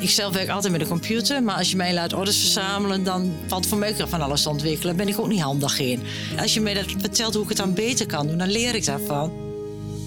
[0.00, 3.32] Ik zelf werk altijd met de computer, maar als je mij laat orders verzamelen, dan
[3.46, 4.96] valt voor mij van alles te ontwikkelen.
[4.96, 6.02] Daar ben ik ook niet handig in.
[6.40, 8.84] Als je mij dat vertelt hoe ik het dan beter kan doen, dan leer ik
[8.84, 9.32] daarvan.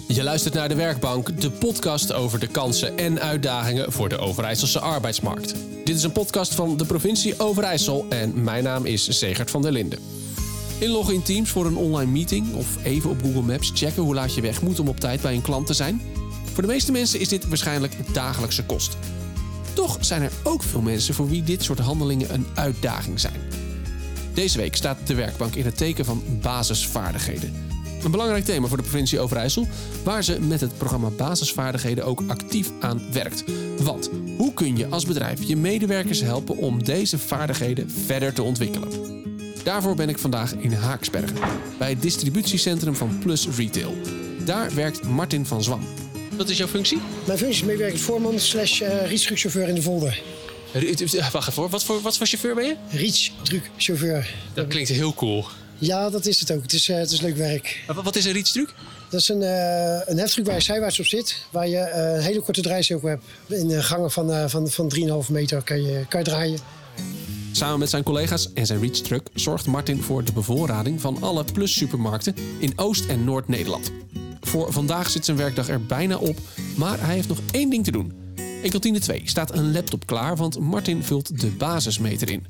[0.08, 4.80] Je luistert naar De Werkbank, de podcast over de kansen en uitdagingen voor de Overijsselse
[4.80, 5.56] arbeidsmarkt.
[5.86, 9.72] Dit is een podcast van de provincie Overijssel en mijn naam is Zegert van der
[9.72, 10.00] Linden.
[10.80, 14.34] Inloggen in Teams voor een online meeting of even op Google Maps checken hoe laat
[14.34, 16.02] je weg moet om op tijd bij een klant te zijn.
[16.54, 18.98] Voor de meeste mensen is dit waarschijnlijk dagelijkse kost.
[19.74, 23.40] Toch zijn er ook veel mensen voor wie dit soort handelingen een uitdaging zijn.
[24.34, 27.54] Deze week staat de werkbank in het teken van basisvaardigheden.
[28.04, 29.68] Een belangrijk thema voor de provincie Overijssel,
[30.04, 33.44] waar ze met het programma Basisvaardigheden ook actief aan werkt.
[33.82, 38.90] Want hoe kun je als bedrijf je medewerkers helpen om deze vaardigheden verder te ontwikkelen?
[39.64, 41.38] Daarvoor ben ik vandaag in Haaksbergen,
[41.78, 43.96] bij het distributiecentrum van Plus Retail.
[44.46, 45.84] Daar werkt Martin van Zwan.
[46.42, 46.98] Wat is jouw functie?
[47.26, 50.22] Mijn functie is medewerkend voorman slash uh, rietstruckchauffeur in de Volder.
[51.32, 52.76] Wacht even, wat voor, wat voor chauffeur ben je?
[52.90, 54.34] Rietstruckchauffeur.
[54.54, 55.46] Dat klinkt heel cool.
[55.78, 56.62] Ja, dat is het ook.
[56.62, 57.84] Het is, uh, het is leuk werk.
[58.04, 58.74] Wat is een rietstruc?
[59.10, 61.46] Dat is een, uh, een heftruck waar je zijwaarts op zit.
[61.52, 63.24] Waar je uh, een hele korte draaicirkel hebt.
[63.48, 64.92] In de gangen van, van, van
[65.26, 66.60] 3,5 meter kan je, kan je draaien.
[67.52, 71.74] Samen met zijn collega's en zijn reach zorgt Martin voor de bevoorrading van alle Plus
[71.74, 73.92] supermarkten in Oost- en Noord-Nederland.
[74.52, 76.38] Voor vandaag zit zijn werkdag er bijna op,
[76.78, 78.14] maar hij heeft nog één ding te doen.
[78.62, 82.46] In kantine 2 staat een laptop klaar, want Martin vult de basismeter in.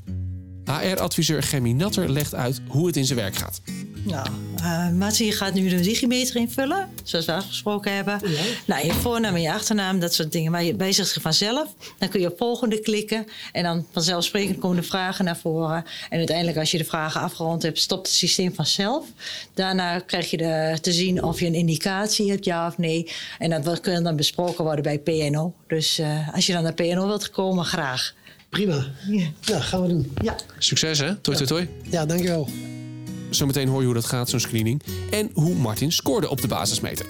[0.66, 3.62] HR-adviseur Gemmy Natter legt uit hoe het in zijn werk gaat.
[4.04, 4.28] Nou,
[4.62, 8.20] uh, Martin, je gaat nu de digimeter invullen, zoals we afgesproken hebben.
[8.24, 8.42] Ja.
[8.66, 10.52] Nou, je voornaam en je achternaam, dat soort dingen.
[10.52, 11.76] Maar je wijzigt zich vanzelf.
[11.98, 13.26] Dan kun je op volgende klikken.
[13.52, 15.86] En dan vanzelfsprekend komen de vragen naar voren.
[16.10, 19.06] En uiteindelijk, als je de vragen afgerond hebt, stopt het systeem vanzelf.
[19.54, 23.12] Daarna krijg je de, te zien of je een indicatie hebt, ja of nee.
[23.40, 25.54] En dat kan dan besproken worden bij PNO.
[25.68, 28.14] Dus uh, als je dan naar PNO wilt komen, graag.
[28.50, 28.86] Prima.
[29.08, 29.28] Ja.
[29.46, 30.14] Nou, gaan we doen.
[30.22, 30.36] Ja.
[30.58, 31.16] Succes hè?
[31.16, 31.70] Toi, toi, toi.
[31.90, 32.50] Ja, dankjewel.
[33.36, 34.82] Zometeen hoor je hoe dat gaat, zo'n screening.
[35.10, 37.06] En hoe Martin scoorde op de basismeter.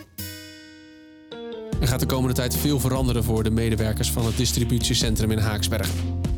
[1.80, 5.94] Er gaat de komende tijd veel veranderen voor de medewerkers van het distributiecentrum in Haaksbergen.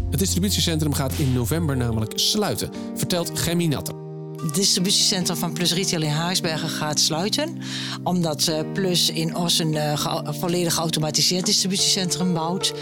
[0.09, 3.95] Het distributiecentrum gaat in november namelijk sluiten, vertelt Gemmy Natter.
[4.43, 7.57] Het distributiecentrum van Plus Retail in Haaksbergen gaat sluiten.
[8.03, 12.73] Omdat eh, Plus in Os een uh, volledig geautomatiseerd distributiecentrum bouwt.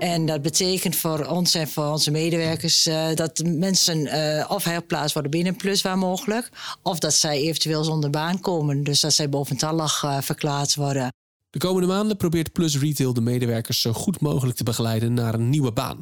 [0.00, 5.12] En dat betekent voor ons en voor onze medewerkers uh, dat mensen uh, of herplaatst
[5.12, 6.48] worden binnen Plus waar mogelijk.
[6.82, 8.84] Of dat zij eventueel zonder baan komen.
[8.84, 11.12] Dus dat zij boventallig uh, verklaard worden.
[11.50, 15.50] De komende maanden probeert Plus Retail de medewerkers zo goed mogelijk te begeleiden naar een
[15.50, 15.98] nieuwe baan.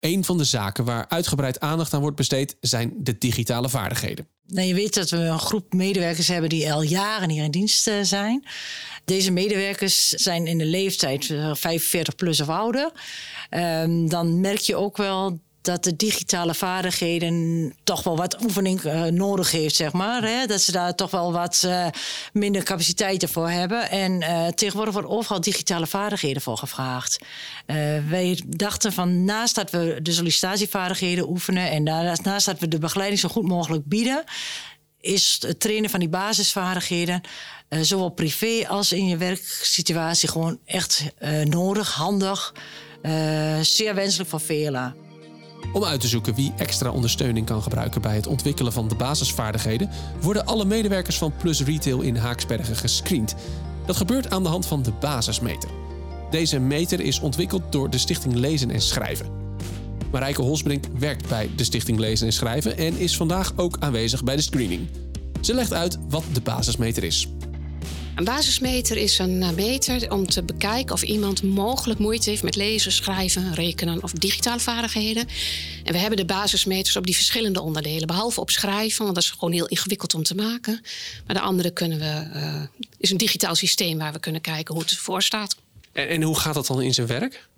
[0.00, 4.26] Een van de zaken waar uitgebreid aandacht aan wordt besteed zijn de digitale vaardigheden.
[4.46, 7.90] Nou, je weet dat we een groep medewerkers hebben die al jaren hier in dienst
[8.02, 8.46] zijn.
[9.04, 12.92] Deze medewerkers zijn in de leeftijd 45 plus of ouder.
[13.50, 19.04] Um, dan merk je ook wel dat de digitale vaardigheden toch wel wat oefening uh,
[19.04, 20.22] nodig heeft, zeg maar.
[20.22, 20.46] Hè?
[20.46, 21.86] Dat ze daar toch wel wat uh,
[22.32, 23.90] minder capaciteiten voor hebben.
[23.90, 27.18] En uh, tegenwoordig wordt overal digitale vaardigheden voor gevraagd.
[28.08, 33.20] wij dachten van naast dat we de sollicitatievaardigheden oefenen en daarnaast dat we de begeleiding
[33.20, 34.24] zo goed mogelijk bieden,
[35.00, 37.20] is het trainen van die basisvaardigheden,
[37.68, 41.04] zowel privé als in je werksituatie, gewoon echt
[41.44, 42.54] nodig, handig,
[43.60, 45.09] zeer wenselijk voor velen.
[45.72, 49.90] Om uit te zoeken wie extra ondersteuning kan gebruiken bij het ontwikkelen van de basisvaardigheden,
[50.20, 53.34] worden alle medewerkers van Plus Retail in Haaksbergen gescreend.
[53.86, 55.70] Dat gebeurt aan de hand van de basismeter.
[56.30, 59.26] Deze meter is ontwikkeld door de Stichting Lezen en Schrijven.
[60.10, 64.36] Marijke Holsbrink werkt bij de Stichting Lezen en Schrijven en is vandaag ook aanwezig bij
[64.36, 64.88] de screening.
[65.40, 67.28] Ze legt uit wat de basismeter is.
[68.14, 72.56] Een basismeter is een eh, meter om te bekijken of iemand mogelijk moeite heeft met
[72.56, 75.28] lezen, schrijven, rekenen of digitale vaardigheden.
[75.84, 79.30] En we hebben de basismeters op die verschillende onderdelen, behalve op schrijven, want dat is
[79.30, 80.80] gewoon heel ingewikkeld om te maken.
[81.26, 82.62] Maar de andere kunnen we, uh,
[82.98, 85.56] is een digitaal systeem waar we kunnen kijken hoe het ervoor staat.
[85.92, 87.48] En, en hoe gaat dat dan in zijn werk?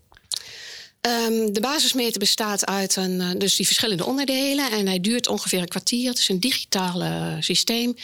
[1.07, 5.60] Um, de basismeter bestaat uit een, uh, dus die verschillende onderdelen en hij duurt ongeveer
[5.60, 6.09] een kwartier.
[6.09, 7.95] Het is een digitaal uh, systeem.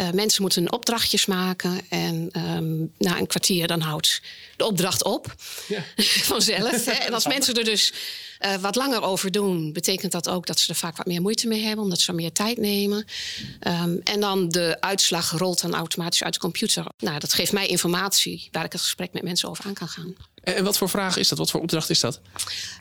[0.00, 4.22] Uh, mensen moeten opdrachtjes maken en um, na een kwartier dan houdt
[4.56, 5.34] de opdracht op.
[5.68, 5.84] Ja.
[6.32, 6.84] Vanzelf.
[6.84, 6.92] Hè?
[6.92, 7.92] En als mensen er dus
[8.40, 11.48] uh, wat langer over doen, betekent dat ook dat ze er vaak wat meer moeite
[11.48, 13.04] mee hebben, omdat ze meer tijd nemen.
[13.66, 16.86] Um, en dan de uitslag rolt dan automatisch uit de computer.
[16.98, 20.14] Nou, dat geeft mij informatie waar ik het gesprek met mensen over aan kan gaan.
[20.40, 21.38] En wat voor vraag is dat?
[21.38, 22.20] Wat voor opdracht is dat?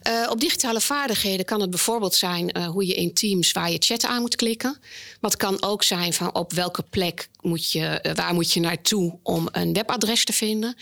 [0.08, 3.78] Uh, op digitale vaardigheden kan het bijvoorbeeld zijn uh, hoe je in Teams waar je
[3.80, 4.78] chat aan moet klikken.
[5.22, 8.60] Maar het kan ook zijn van op welke plek moet je, uh, waar moet je
[8.60, 10.76] naartoe om een webadres te vinden.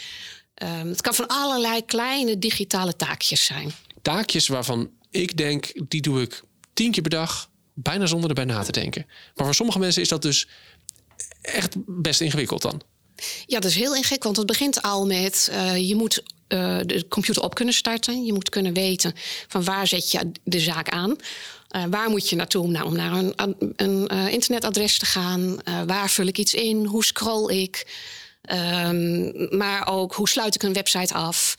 [0.64, 3.74] Um, het kan van allerlei kleine digitale taakjes zijn
[4.08, 8.64] taakjes waarvan ik denk, die doe ik tien keer per dag, bijna zonder erbij na
[8.64, 9.06] te denken.
[9.36, 10.48] Maar voor sommige mensen is dat dus
[11.42, 12.82] echt best ingewikkeld dan.
[13.46, 14.36] Ja, dat is heel ingewikkeld.
[14.36, 18.26] Want het begint al met uh, je moet uh, de computer op kunnen starten.
[18.26, 19.14] Je moet kunnen weten
[19.48, 21.16] van waar zet je de zaak aan.
[21.76, 23.34] Uh, waar moet je naartoe nou, om naar een,
[23.76, 25.60] een internetadres te gaan?
[25.86, 26.86] waar vul ik iets in?
[26.86, 27.86] Hoe scroll ik?
[28.52, 31.56] Um, maar ook hoe sluit ik een website af?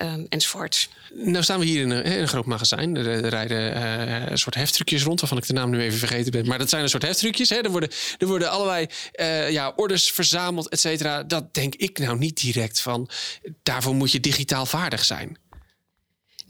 [0.00, 0.88] Um, enzovoort.
[1.14, 2.96] Nou staan we hier in een, een groot magazijn.
[2.96, 6.46] Er, rijden uh, een soort heftruckjes rond, waarvan ik de naam nu even vergeten ben.
[6.46, 7.48] Maar dat zijn een soort heftruckjes.
[7.48, 7.56] Hè.
[7.56, 8.86] Er, worden, er worden allerlei
[9.20, 11.22] uh, ja, orders verzameld, et cetera.
[11.22, 13.08] Dat denk ik nou niet direct van.
[13.62, 15.36] Daarvoor moet je digitaal vaardig zijn.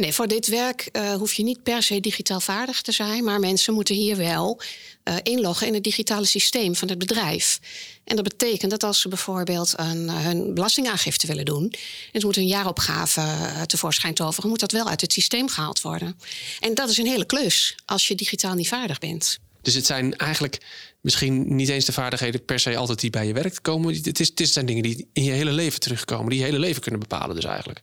[0.03, 3.41] Nee, voor dit werk uh, hoef je niet per se digitaal vaardig te zijn, maar
[3.41, 4.61] mensen moeten hier wel
[5.05, 7.61] uh, inloggen in het digitale systeem van het bedrijf.
[8.05, 11.73] En dat betekent dat als ze bijvoorbeeld een, hun belastingaangifte willen doen
[12.13, 13.23] en ze moeten een jaaropgave
[13.67, 16.19] tevoorschijn toveren, moet dat wel uit het systeem gehaald worden.
[16.61, 19.39] En dat is een hele klus als je digitaal niet vaardig bent.
[19.63, 20.61] Dus het zijn eigenlijk
[21.01, 23.95] misschien niet eens de vaardigheden per se altijd die bij je werk komen.
[23.95, 26.83] Het, is, het zijn dingen die in je hele leven terugkomen, die je hele leven
[26.83, 27.81] kunnen bepalen, dus eigenlijk.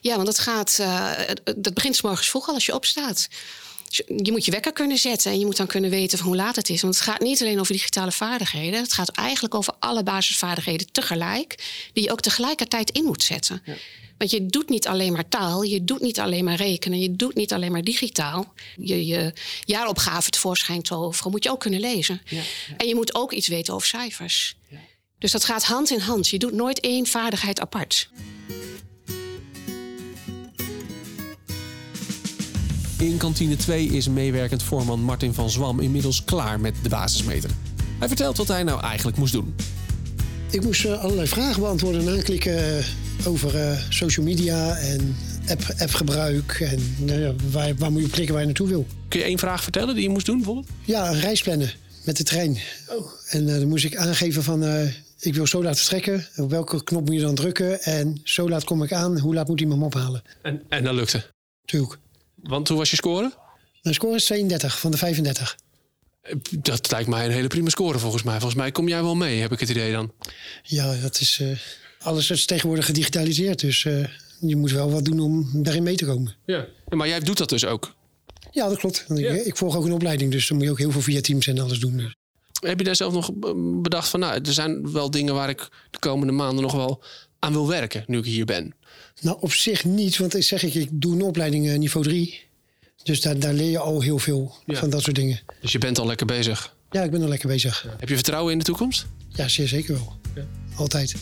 [0.00, 0.76] Ja, want dat gaat.
[1.56, 3.28] Dat begint s morgens vroeg al als je opstaat.
[4.22, 6.56] Je moet je wekker kunnen zetten en je moet dan kunnen weten van hoe laat
[6.56, 6.82] het is.
[6.82, 8.80] Want het gaat niet alleen over digitale vaardigheden.
[8.80, 13.62] Het gaat eigenlijk over alle basisvaardigheden tegelijk, die je ook tegelijkertijd in moet zetten.
[13.64, 13.74] Ja.
[14.18, 17.34] Want je doet niet alleen maar taal, je doet niet alleen maar rekenen, je doet
[17.34, 18.52] niet alleen maar digitaal.
[18.76, 19.32] Je, je
[19.64, 22.20] jaaropgave tevoorschijn toveren moet je ook kunnen lezen.
[22.24, 22.76] Ja, ja.
[22.76, 24.56] En je moet ook iets weten over cijfers.
[24.68, 24.78] Ja.
[25.18, 26.28] Dus dat gaat hand in hand.
[26.28, 28.08] Je doet nooit één vaardigheid apart.
[32.98, 37.50] In kantine 2 is meewerkend voorman Martin van Zwam inmiddels klaar met de basismeter.
[37.98, 39.54] Hij vertelt wat hij nou eigenlijk moest doen.
[40.50, 42.84] Ik moest uh, allerlei vragen beantwoorden en aanklikken
[43.26, 45.16] over uh, social media en
[45.48, 46.60] app, appgebruik.
[46.60, 48.86] En uh, waar, waar moet je op klikken waar je naartoe wil.
[49.08, 50.68] Kun je één vraag vertellen die je moest doen bijvoorbeeld?
[50.84, 51.72] Ja, een reis plannen
[52.04, 52.58] met de trein.
[52.88, 53.06] Oh.
[53.28, 54.62] En dan moest ik aangeven van
[55.20, 56.26] ik wil zo laat vertrekken.
[56.36, 57.82] Op welke knop moet je dan drukken?
[57.82, 59.18] En zo laat kom ik aan.
[59.18, 60.22] Hoe laat moet iemand me ophalen?
[60.42, 61.24] En, en dat lukte?
[61.64, 61.98] Tuurlijk.
[62.48, 63.32] Want hoe was je score?
[63.82, 65.56] Mijn score is 32 van de 35.
[66.50, 68.34] Dat lijkt mij een hele prima score volgens mij.
[68.34, 70.12] Volgens mij kom jij wel mee, heb ik het idee dan.
[70.62, 71.58] Ja, dat is, uh,
[72.00, 73.60] alles is tegenwoordig gedigitaliseerd.
[73.60, 74.06] Dus uh,
[74.40, 76.34] je moet wel wat doen om daarin mee te komen.
[76.44, 77.94] Ja, maar jij doet dat dus ook?
[78.50, 79.04] Ja, dat klopt.
[79.08, 79.30] Ja.
[79.30, 81.46] Ik, ik, volg ook een opleiding, dus dan moet je ook heel veel via Teams
[81.46, 81.96] en alles doen.
[81.96, 82.14] Dus.
[82.60, 83.30] Heb je daar zelf nog
[83.82, 87.02] bedacht van, nou, er zijn wel dingen waar ik de komende maanden nog wel
[87.38, 88.74] aan wil werken, nu ik hier ben?
[89.20, 92.44] Nou, op zich niet, want ik zeg ik, ik doe een opleiding uh, niveau 3.
[93.02, 94.74] Dus daar, daar leer je al heel veel ja.
[94.74, 95.40] van dat soort dingen.
[95.60, 96.74] Dus je bent al lekker bezig?
[96.90, 97.82] Ja, ik ben al lekker bezig.
[97.84, 97.96] Ja.
[97.98, 99.06] Heb je vertrouwen in de toekomst?
[99.28, 100.16] Ja, zeer zeker wel.
[100.34, 100.46] Ja.
[100.76, 101.14] Altijd.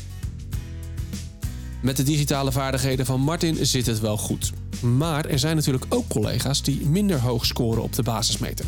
[1.83, 4.53] Met de digitale vaardigheden van Martin zit het wel goed.
[4.81, 8.65] Maar er zijn natuurlijk ook collega's die minder hoog scoren op de basismeter.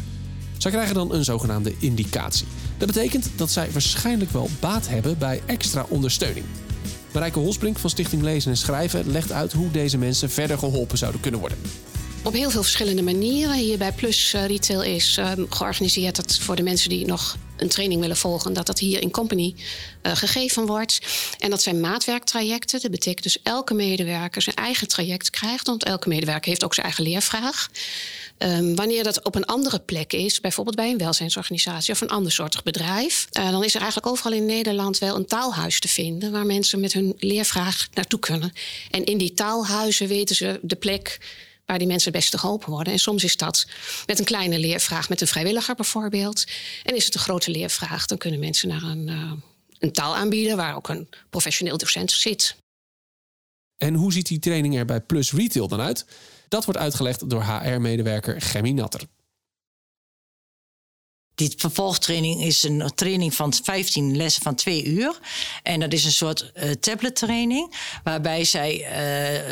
[0.59, 2.47] Zij krijgen dan een zogenaamde indicatie.
[2.79, 6.45] Dat betekent dat zij waarschijnlijk wel baat hebben bij extra ondersteuning.
[7.17, 11.21] Marijke Holsbrink van Stichting Lezen en Schrijven legt uit hoe deze mensen verder geholpen zouden
[11.21, 11.59] kunnen worden
[12.27, 13.55] op heel veel verschillende manieren.
[13.55, 17.69] Hier bij Plus uh, Retail is uh, georganiseerd dat voor de mensen die nog een
[17.69, 19.55] training willen volgen, dat dat hier in company
[20.03, 20.99] uh, gegeven wordt.
[21.39, 22.81] En dat zijn maatwerktrajecten.
[22.81, 26.87] Dat betekent dus elke medewerker zijn eigen traject krijgt, want elke medewerker heeft ook zijn
[26.87, 27.69] eigen leervraag.
[28.39, 32.33] Um, wanneer dat op een andere plek is, bijvoorbeeld bij een welzijnsorganisatie of een ander
[32.33, 36.33] soortig bedrijf, uh, dan is er eigenlijk overal in Nederland wel een taalhuis te vinden
[36.33, 38.53] waar mensen met hun leervraag naartoe kunnen.
[38.91, 41.19] En in die taalhuizen weten ze de plek
[41.67, 42.93] waar die mensen het beste geholpen worden.
[42.93, 43.67] En soms is dat
[44.07, 46.45] met een kleine leervraag, met een vrijwilliger bijvoorbeeld.
[46.83, 49.33] En is het een grote leervraag, dan kunnen mensen naar een, uh,
[49.79, 52.57] een taal aanbieden waar ook een professioneel docent zit.
[53.77, 56.07] En hoe ziet die training er bij Plus Retail dan uit?
[56.49, 59.01] Dat wordt uitgelegd door HR-medewerker Gemmy Natter.
[61.37, 65.19] Die vervolgtraining is een training van 15 lessen van twee uur.
[65.63, 67.75] En dat is een soort uh, tablettraining.
[68.05, 68.87] Waarbij zij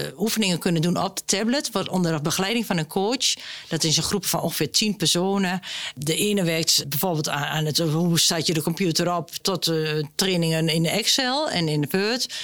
[0.09, 1.71] uh, oefeningen kunnen doen op de tablet.
[1.71, 3.35] Wat onder begeleiding van een coach.
[3.69, 5.61] Dat is een groep van ongeveer 10 personen.
[5.95, 9.31] De ene werkt bijvoorbeeld aan, het hoe staat je de computer op.
[9.31, 12.35] Tot uh, trainingen in Excel en in de Word.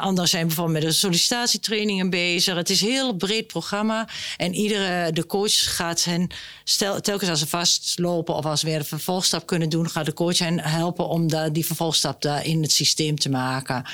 [0.00, 2.54] anderen zijn bijvoorbeeld met de sollicitatietrainingen bezig.
[2.54, 4.08] Het is een heel breed programma.
[4.36, 6.28] En iedere de coach gaat hen
[6.64, 10.60] stel, telkens als ze vastlopen alvast weer een vervolgstap kunnen doen, gaat de coach hen
[10.60, 13.84] helpen om da, die vervolgstap daar in het systeem te maken.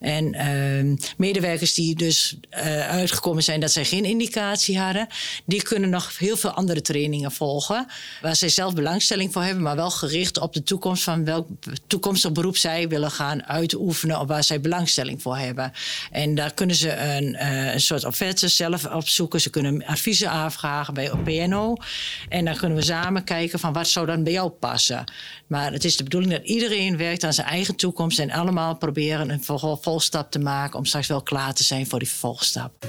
[0.00, 5.06] En ehm, medewerkers die dus uh, uitgekomen zijn dat zij geen indicatie hadden,
[5.44, 7.86] die kunnen nog heel veel andere trainingen volgen.
[8.20, 11.48] Waar zij zelf belangstelling voor hebben, maar wel gericht op de toekomst van welk
[11.86, 15.72] toekomstig beroep zij willen gaan uitoefenen of waar zij belangstelling voor hebben.
[16.10, 19.40] En daar kunnen ze een, uh, een soort offerte zelf opzoeken.
[19.40, 21.76] Ze kunnen adviezen aanvragen bij PNO.
[22.28, 25.04] En dan kunnen we samen kijken van wat zou dan bij jou passen.
[25.46, 29.30] Maar het is de bedoeling dat iedereen werkt aan zijn eigen toekomst en allemaal proberen
[29.30, 32.86] een vervolgstap te maken om straks wel klaar te zijn voor die vervolgstap.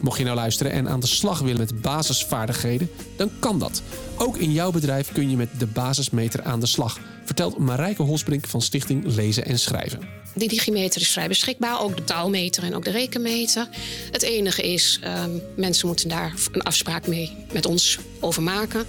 [0.00, 3.82] Mocht je nou luisteren en aan de slag willen met basisvaardigheden, dan kan dat.
[4.16, 8.46] Ook in jouw bedrijf kun je met de basismeter aan de slag, vertelt Marijke Holsbrink
[8.46, 10.00] van Stichting Lezen en Schrijven.
[10.34, 13.68] Die digimeter is vrij beschikbaar, ook de taalmeter en ook de rekenmeter.
[14.10, 18.86] Het enige is, um, mensen moeten daar een afspraak mee met ons over maken.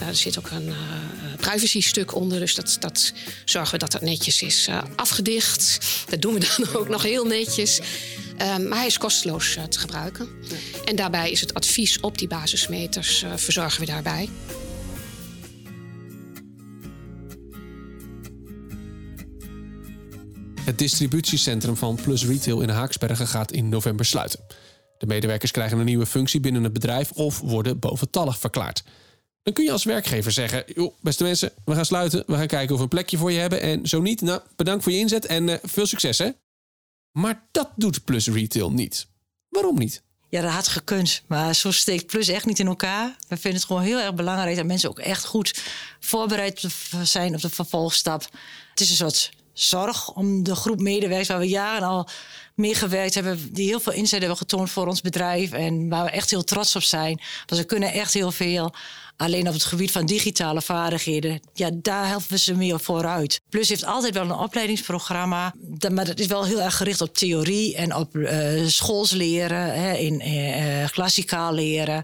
[0.00, 0.74] Uh, er zit ook een uh,
[1.36, 3.12] privacy-stuk onder, dus dat, dat
[3.44, 5.78] zorgen we dat dat netjes is uh, afgedicht.
[6.08, 7.80] Dat doen we dan ook nog heel netjes.
[8.42, 10.28] Um, maar hij is kosteloos te gebruiken.
[10.48, 10.56] Ja.
[10.84, 14.28] En daarbij is het advies op die basismeters verzorgen we daarbij.
[20.66, 24.40] Het distributiecentrum van Plus Retail in Haaksbergen gaat in november sluiten.
[24.98, 28.82] De medewerkers krijgen een nieuwe functie binnen het bedrijf of worden boventallig verklaard.
[29.46, 32.24] Dan kun je als werkgever zeggen: joh, beste mensen, we gaan sluiten.
[32.26, 33.60] We gaan kijken of we een plekje voor je hebben.
[33.60, 36.30] En zo niet, nou, bedankt voor je inzet en uh, veel succes hè.
[37.12, 39.06] Maar dat doet Plus Retail niet.
[39.48, 40.02] Waarom niet?
[40.28, 41.22] Ja, dat had gekund.
[41.26, 43.16] Maar zo steekt Plus echt niet in elkaar.
[43.28, 45.62] We vinden het gewoon heel erg belangrijk dat mensen ook echt goed
[46.00, 46.64] voorbereid
[47.02, 48.22] zijn op de vervolgstap.
[48.70, 52.08] Het is een soort zorg om de groep medewerkers waar we jaren al
[52.54, 56.10] mee gewerkt hebben, die heel veel inzet hebben getoond voor ons bedrijf en waar we
[56.10, 57.20] echt heel trots op zijn.
[57.46, 58.74] Want ze kunnen echt heel veel.
[59.16, 63.40] Alleen op het gebied van digitale vaardigheden, ja, daar helpen we ze meer vooruit.
[63.48, 65.54] Plus heeft altijd wel een opleidingsprogramma,
[65.92, 70.28] maar dat is wel heel erg gericht op theorie en op uh, schoolsleren, hè, in
[70.28, 72.02] uh, klassikaal leren.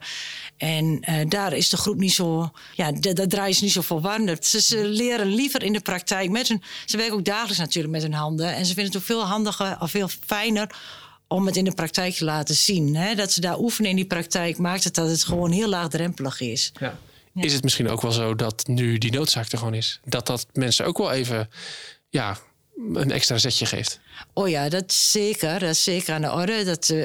[0.63, 4.01] En uh, daar is de groep niet zo, ja, daar draaien ze niet zo voor
[4.01, 4.37] warm.
[4.41, 8.03] Ze, ze, leren liever in de praktijk met hun, ze werken ook dagelijks natuurlijk met
[8.03, 8.55] hun handen.
[8.55, 10.75] En ze vinden het ook veel handiger of veel fijner
[11.29, 12.97] om het in de praktijk te laten zien.
[12.97, 13.15] Hè?
[13.15, 16.73] Dat ze daar oefenen in die praktijk maakt het dat het gewoon heel laagdrempelig is.
[16.81, 16.99] Ja.
[17.33, 17.43] Ja.
[17.43, 20.01] Is het misschien ook wel zo dat nu die noodzaak er gewoon is?
[20.05, 21.51] Dat dat mensen ook wel even
[22.09, 22.39] ja,
[22.95, 24.01] een extra zetje geeft?
[24.33, 25.59] Oh ja, dat zeker.
[25.59, 26.65] Dat is zeker aan de orde.
[26.65, 27.05] Dat, uh,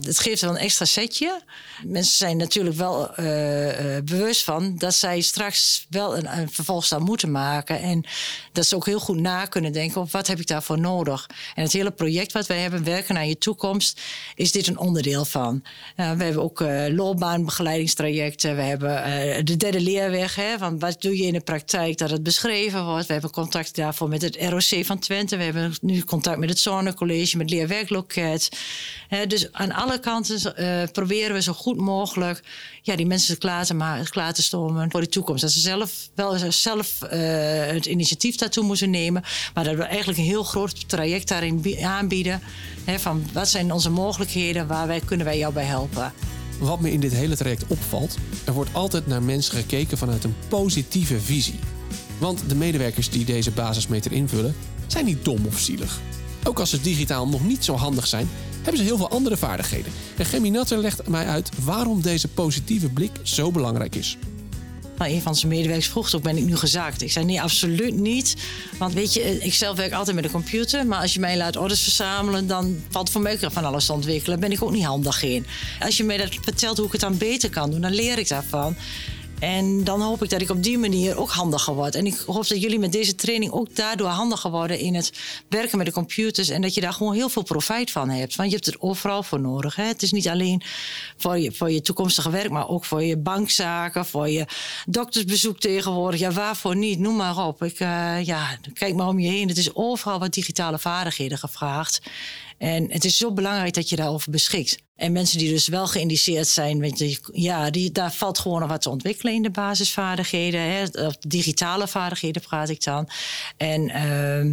[0.00, 1.40] geeft wel een extra setje.
[1.84, 7.00] Mensen zijn natuurlijk wel uh, uh, bewust van dat zij straks wel een, een vervolgstap
[7.00, 7.80] moeten maken.
[7.80, 8.04] En
[8.52, 11.26] dat ze ook heel goed na kunnen denken: wat heb ik daarvoor nodig?
[11.54, 14.00] En het hele project wat wij hebben, Werken naar je toekomst,
[14.34, 15.62] is dit een onderdeel van.
[15.96, 18.56] we hebben ook loopbaanbegeleidingstrajecten.
[18.56, 20.34] We hebben de derde leerweg.
[20.34, 23.06] Hè, van wat doe je in de praktijk dat het beschreven wordt?
[23.06, 25.36] We hebben contact daarvoor met het ROC van Twente.
[25.36, 28.48] We hebben nu contact met het Zonnecollege, met Leerwerkloket.
[29.26, 32.42] dus aan alle kanten uh, proberen we zo goed mogelijk
[32.82, 35.42] ja, die mensen klaar te, maken, klaar te stomen voor de toekomst.
[35.42, 37.10] Dat ze zelf wel zelf uh,
[37.66, 39.22] het initiatief daartoe moeten nemen.
[39.54, 42.40] Maar dat we eigenlijk een heel groot traject daarin aanbieden.
[42.86, 46.12] van wat zijn onze mogelijkheden, waar wij, kunnen wij jou bij helpen.
[46.58, 50.36] Wat me in dit hele traject opvalt, er wordt altijd naar mensen gekeken vanuit een
[50.48, 51.58] positieve visie.
[52.20, 54.54] Want de medewerkers die deze basismeter invullen,
[54.86, 56.00] zijn niet dom of zielig.
[56.44, 59.92] Ook als ze digitaal nog niet zo handig zijn, hebben ze heel veel andere vaardigheden.
[60.16, 64.16] En Gemmy Natter legt mij uit waarom deze positieve blik zo belangrijk is.
[65.00, 67.02] Nou, een van zijn medewerkers vroeg ook, ben ik nu gezaakt?
[67.02, 68.36] Ik zei, nee, absoluut niet.
[68.78, 70.86] Want weet je, ik zelf werk altijd met een computer.
[70.86, 74.40] Maar als je mij laat orders verzamelen, dan valt voor mij van alles te ontwikkelen.
[74.40, 75.46] ben ik ook niet handig in.
[75.80, 78.28] Als je mij dat vertelt hoe ik het dan beter kan doen, dan leer ik
[78.28, 78.76] daarvan.
[79.40, 81.94] En dan hoop ik dat ik op die manier ook handiger word.
[81.94, 85.12] En ik hoop dat jullie met deze training ook daardoor handiger worden in het
[85.48, 86.48] werken met de computers.
[86.48, 88.36] En dat je daar gewoon heel veel profijt van hebt.
[88.36, 89.76] Want je hebt er overal voor nodig.
[89.76, 89.84] Hè?
[89.84, 90.62] Het is niet alleen
[91.16, 94.46] voor je, voor je toekomstige werk, maar ook voor je bankzaken, voor je
[94.86, 96.20] doktersbezoek tegenwoordig.
[96.20, 96.98] Ja, waarvoor niet?
[96.98, 97.62] Noem maar op.
[97.62, 99.48] Ik, uh, ja, kijk maar om je heen.
[99.48, 102.00] Het is overal wat digitale vaardigheden gevraagd.
[102.60, 104.78] En het is zo belangrijk dat je daarover beschikt.
[104.96, 106.94] En mensen die dus wel geïndiceerd zijn,
[107.32, 110.60] ja, die, daar valt gewoon nog wat te ontwikkelen in de basisvaardigheden.
[110.60, 111.06] Hè.
[111.06, 113.08] Of digitale vaardigheden praat ik dan.
[113.56, 114.44] En uh,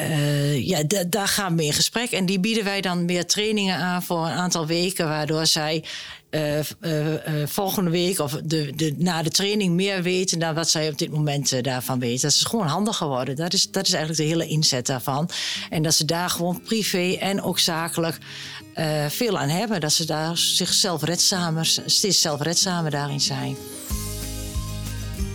[0.00, 2.10] uh, ja, daar gaan we in gesprek.
[2.10, 5.84] En die bieden wij dan meer trainingen aan voor een aantal weken, waardoor zij
[6.30, 6.64] uh, uh,
[7.46, 11.10] volgende week of de, de, na de training meer weten dan wat zij op dit
[11.10, 12.20] moment daarvan weten.
[12.20, 13.36] Dat is gewoon handig geworden.
[13.36, 15.30] Dat is, dat is eigenlijk de hele inzet daarvan.
[15.70, 18.18] En dat ze daar gewoon privé en ook zakelijk
[19.08, 19.80] veel aan hebben.
[19.80, 23.56] Dat ze daar zichzelf redzamer, steeds zelfredzamer daarin zijn.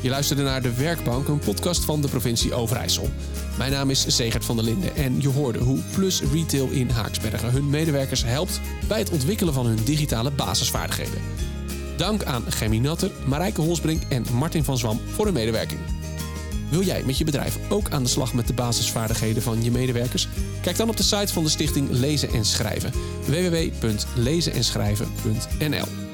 [0.01, 3.09] Je luisterde naar De Werkbank, een podcast van de provincie Overijssel.
[3.57, 7.51] Mijn naam is Zegert van der Linden en je hoorde hoe Plus Retail in Haaksbergen
[7.51, 11.21] hun medewerkers helpt bij het ontwikkelen van hun digitale basisvaardigheden.
[11.97, 15.79] Dank aan Gemmy Natter, Marijke Holsbrink en Martin van Zwam voor hun medewerking.
[16.69, 20.27] Wil jij met je bedrijf ook aan de slag met de basisvaardigheden van je medewerkers?
[20.61, 22.91] Kijk dan op de site van de stichting Lezen en Schrijven
[23.25, 26.04] www.lezenenschrijven.nl.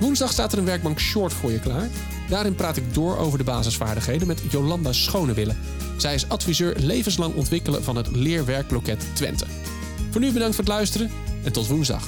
[0.00, 1.88] Woensdag staat er een werkbank short voor je klaar.
[2.28, 5.54] Daarin praat ik door over de basisvaardigheden met Jolanda Schonewille.
[5.96, 9.46] Zij is adviseur levenslang ontwikkelen van het leerwerkloket Twente.
[10.10, 11.10] Voor nu bedankt voor het luisteren
[11.44, 12.06] en tot woensdag.